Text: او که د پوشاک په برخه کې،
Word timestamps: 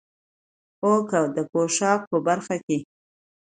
او 0.83 0.91
که 1.09 1.19
د 1.35 1.37
پوشاک 1.51 2.01
په 2.11 2.17
برخه 2.27 2.55
کې، 2.65 2.77